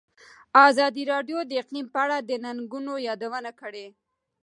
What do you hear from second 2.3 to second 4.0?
ننګونو یادونه کړې.